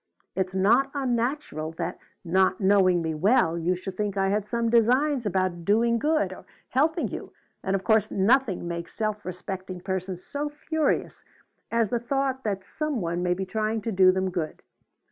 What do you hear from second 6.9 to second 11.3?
you, and of course nothing makes self respecting persons so furious